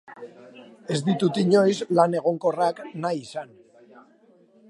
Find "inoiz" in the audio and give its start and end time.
1.41-1.75